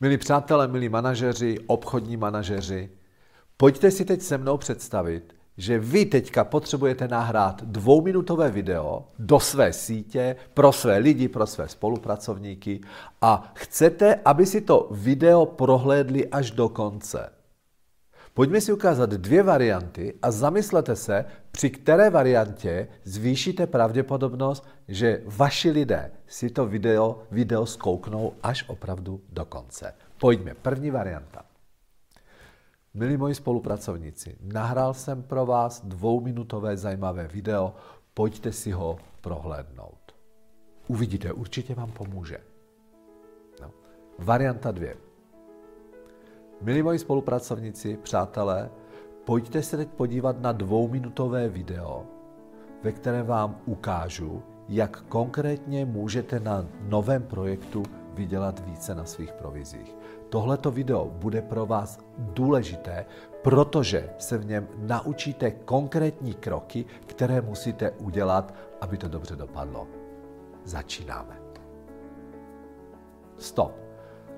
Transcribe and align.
Milí 0.00 0.18
přátelé, 0.18 0.68
milí 0.68 0.88
manažeři, 0.88 1.58
obchodní 1.66 2.16
manažeři, 2.16 2.90
pojďte 3.56 3.90
si 3.90 4.04
teď 4.04 4.22
se 4.22 4.38
mnou 4.38 4.56
představit, 4.56 5.34
že 5.56 5.78
vy 5.78 6.04
teďka 6.04 6.44
potřebujete 6.44 7.08
nahrát 7.08 7.62
dvouminutové 7.64 8.50
video 8.50 9.04
do 9.18 9.40
své 9.40 9.72
sítě, 9.72 10.36
pro 10.54 10.72
své 10.72 10.96
lidi, 10.96 11.28
pro 11.28 11.46
své 11.46 11.68
spolupracovníky 11.68 12.80
a 13.22 13.52
chcete, 13.54 14.20
aby 14.24 14.46
si 14.46 14.60
to 14.60 14.88
video 14.90 15.46
prohlédli 15.46 16.28
až 16.28 16.50
do 16.50 16.68
konce. 16.68 17.32
Pojďme 18.36 18.60
si 18.60 18.72
ukázat 18.72 19.10
dvě 19.10 19.42
varianty 19.42 20.14
a 20.22 20.30
zamyslete 20.30 20.96
se, 20.96 21.24
při 21.50 21.70
které 21.70 22.10
variantě 22.10 22.88
zvýšíte 23.04 23.66
pravděpodobnost, 23.66 24.68
že 24.88 25.22
vaši 25.24 25.70
lidé 25.70 26.12
si 26.26 26.50
to 26.50 26.66
video, 26.66 27.22
video 27.30 27.66
zkouknou 27.66 28.32
až 28.42 28.68
opravdu 28.68 29.20
do 29.32 29.44
konce. 29.44 29.94
Pojďme. 30.20 30.54
První 30.54 30.90
varianta. 30.90 31.44
Milí 32.94 33.16
moji 33.16 33.34
spolupracovníci, 33.34 34.36
nahrál 34.40 34.94
jsem 34.94 35.22
pro 35.22 35.46
vás 35.46 35.84
dvouminutové 35.84 36.76
zajímavé 36.76 37.28
video, 37.28 37.74
pojďte 38.14 38.52
si 38.52 38.70
ho 38.70 38.98
prohlédnout. 39.20 40.14
Uvidíte, 40.88 41.32
určitě 41.32 41.74
vám 41.74 41.92
pomůže. 41.92 42.38
No. 43.62 43.70
Varianta 44.18 44.70
dvě. 44.70 45.05
Milí 46.60 46.82
moji 46.82 46.98
spolupracovníci, 46.98 47.96
přátelé, 47.96 48.70
pojďte 49.24 49.62
se 49.62 49.76
teď 49.76 49.88
podívat 49.88 50.40
na 50.40 50.52
dvouminutové 50.52 51.48
video, 51.48 52.06
ve 52.82 52.92
kterém 52.92 53.26
vám 53.26 53.60
ukážu, 53.66 54.42
jak 54.68 55.02
konkrétně 55.02 55.84
můžete 55.84 56.40
na 56.40 56.66
novém 56.80 57.22
projektu 57.22 57.82
vydělat 58.14 58.62
více 58.66 58.94
na 58.94 59.04
svých 59.04 59.32
provizích. 59.32 59.96
Tohleto 60.28 60.70
video 60.70 61.10
bude 61.10 61.42
pro 61.42 61.66
vás 61.66 61.98
důležité, 62.18 63.06
protože 63.42 64.10
se 64.18 64.38
v 64.38 64.46
něm 64.46 64.68
naučíte 64.76 65.50
konkrétní 65.50 66.34
kroky, 66.34 66.84
které 67.06 67.40
musíte 67.40 67.90
udělat, 67.90 68.54
aby 68.80 68.96
to 68.96 69.08
dobře 69.08 69.36
dopadlo. 69.36 69.86
Začínáme. 70.64 71.40
Stop. 73.38 73.85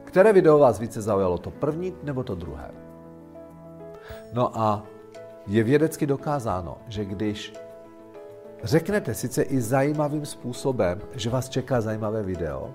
Které 0.09 0.33
video 0.33 0.59
vás 0.59 0.79
více 0.79 1.03
zaujalo, 1.03 1.39
to 1.39 1.51
první 1.51 1.95
nebo 2.03 2.25
to 2.25 2.35
druhé? 2.35 2.71
No 4.33 4.59
a 4.59 4.83
je 5.47 5.63
vědecky 5.63 6.07
dokázáno, 6.07 6.79
že 6.89 7.05
když 7.05 7.53
řeknete 8.63 9.15
sice 9.15 9.43
i 9.43 9.61
zajímavým 9.61 10.27
způsobem, 10.27 11.01
že 11.13 11.31
vás 11.31 11.49
čeká 11.49 11.81
zajímavé 11.81 12.23
video, 12.23 12.75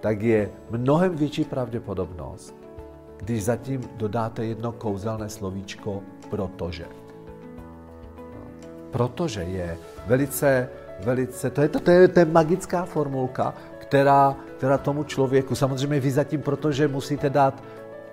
tak 0.00 0.22
je 0.22 0.50
mnohem 0.70 1.16
větší 1.16 1.44
pravděpodobnost, 1.44 2.54
když 3.16 3.44
zatím 3.44 3.80
dodáte 3.96 4.44
jedno 4.44 4.72
kouzelné 4.72 5.28
slovíčko 5.28 6.02
protože. 6.30 6.86
Protože 8.90 9.42
je 9.42 9.78
velice, 10.06 10.68
velice, 11.00 11.50
to 11.50 11.62
je, 11.62 11.68
to, 11.68 11.80
to 11.80 11.90
je, 11.90 12.08
to 12.08 12.18
je 12.18 12.24
magická 12.24 12.84
formulka, 12.84 13.54
která, 13.78 14.36
která 14.56 14.78
tomu 14.78 15.04
člověku, 15.04 15.54
samozřejmě 15.54 16.00
vy 16.00 16.10
zatím, 16.10 16.42
protože 16.42 16.88
musíte 16.88 17.30
dát 17.30 17.62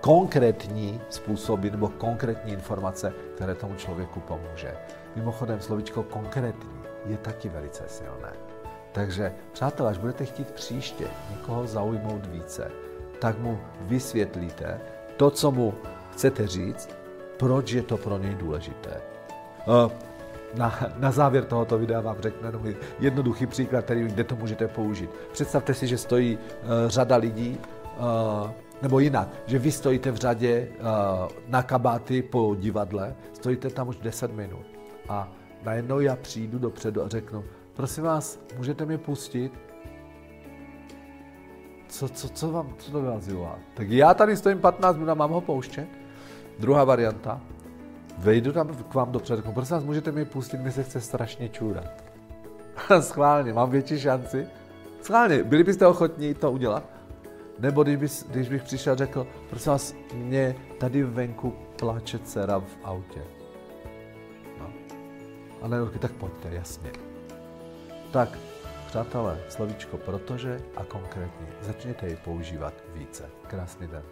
konkrétní 0.01 1.01
způsoby 1.09 1.69
nebo 1.69 1.89
konkrétní 1.89 2.53
informace, 2.53 3.13
které 3.35 3.55
tomu 3.55 3.75
člověku 3.75 4.19
pomůže. 4.19 4.75
Mimochodem, 5.15 5.61
slovičko 5.61 6.03
konkrétní 6.03 6.69
je 7.05 7.17
taky 7.17 7.49
velice 7.49 7.83
silné. 7.87 8.33
Takže, 8.91 9.33
přátelé, 9.51 9.89
až 9.89 9.97
budete 9.97 10.25
chtít 10.25 10.51
příště 10.51 11.05
někoho 11.31 11.67
zaujmout 11.67 12.25
více, 12.25 12.71
tak 13.19 13.39
mu 13.39 13.59
vysvětlíte 13.81 14.81
to, 15.17 15.31
co 15.31 15.51
mu 15.51 15.73
chcete 16.11 16.47
říct, 16.47 16.89
proč 17.37 17.71
je 17.71 17.81
to 17.81 17.97
pro 17.97 18.17
něj 18.17 18.35
důležité. 18.35 19.01
Na, 20.53 20.79
na 20.97 21.11
závěr 21.11 21.45
tohoto 21.45 21.77
videa 21.77 22.01
vám 22.01 22.15
řeknu 22.19 22.47
jenom 22.47 22.63
jednoduchý 22.99 23.45
příklad, 23.45 23.85
který, 23.85 24.03
kde 24.03 24.23
to 24.23 24.35
můžete 24.35 24.67
použít. 24.67 25.09
Představte 25.31 25.73
si, 25.73 25.87
že 25.87 25.97
stojí 25.97 26.37
uh, 26.37 26.69
řada 26.87 27.15
lidí, 27.15 27.57
uh, 27.97 28.51
nebo 28.81 28.99
jinak, 28.99 29.27
že 29.45 29.59
vy 29.59 29.71
stojíte 29.71 30.11
v 30.11 30.15
řadě 30.15 30.67
uh, 30.79 30.85
na 31.47 31.63
kabáty 31.63 32.21
po 32.21 32.55
divadle, 32.59 33.15
stojíte 33.33 33.69
tam 33.69 33.87
už 33.87 33.97
10 33.97 34.33
minut 34.33 34.65
a 35.09 35.31
najednou 35.63 35.99
já 35.99 36.15
přijdu 36.15 36.59
dopředu 36.59 37.03
a 37.03 37.07
řeknu, 37.07 37.43
prosím 37.73 38.03
vás, 38.03 38.39
můžete 38.57 38.85
mě 38.85 38.97
pustit? 38.97 39.51
Co, 41.87 42.09
co, 42.09 42.29
co 42.29 42.51
vám, 42.51 42.73
co 42.77 42.91
to 42.91 43.19
dělá? 43.25 43.59
Tak 43.73 43.89
já 43.89 44.13
tady 44.13 44.37
stojím 44.37 44.59
15 44.59 44.95
minut 44.95 45.11
a 45.11 45.13
mám 45.13 45.31
ho 45.31 45.41
pouštět? 45.41 45.87
Druhá 46.59 46.83
varianta, 46.83 47.41
Vejdu 48.17 48.51
tam 48.51 48.67
k 48.67 48.93
vám 48.93 49.11
dopředu, 49.11 49.35
řeknu, 49.37 49.53
prosím 49.53 49.75
vás, 49.75 49.83
můžete 49.83 50.11
mi 50.11 50.25
pustit, 50.25 50.61
mi 50.61 50.71
se 50.71 50.83
chce 50.83 51.01
strašně 51.01 51.49
čůrat. 51.49 52.03
Schválně, 52.99 53.53
mám 53.53 53.69
větší 53.69 53.99
šanci. 53.99 54.47
Schválně, 55.01 55.43
byli 55.43 55.63
byste 55.63 55.87
ochotní 55.87 56.33
to 56.33 56.51
udělat? 56.51 56.83
Nebo 57.59 57.83
když, 57.83 57.95
bys, 57.95 58.25
když 58.29 58.49
bych 58.49 58.63
přišel 58.63 58.93
a 58.93 58.95
řekl, 58.95 59.27
prosím 59.49 59.71
vás, 59.71 59.95
mě 60.13 60.55
tady 60.79 61.03
venku 61.03 61.53
pláče 61.79 62.19
dcera 62.19 62.59
v 62.59 62.77
autě. 62.83 63.21
No. 64.59 64.69
A 65.61 65.67
ne, 65.67 65.77
tak 65.99 66.11
pojďte, 66.11 66.49
jasně. 66.51 66.91
Tak, 68.11 68.37
přátelé, 68.87 69.39
slovíčko 69.49 69.97
protože 69.97 70.61
a 70.75 70.83
konkrétně. 70.83 71.47
Začněte 71.61 72.07
ji 72.07 72.15
používat 72.15 72.73
více. 72.93 73.29
Krásný 73.47 73.87
den. 73.87 74.03